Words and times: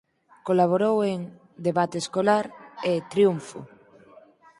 Colaborou 0.47 0.97
en 1.11 1.19
"Debate 1.67 1.95
Escolar" 2.03 2.45
e 2.91 2.93
"Triunfo". 3.11 3.59